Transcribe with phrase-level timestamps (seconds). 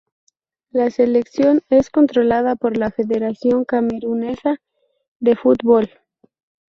[0.71, 4.59] La selección es controlada por la Federación Camerunesa
[5.19, 5.91] de Fútbol.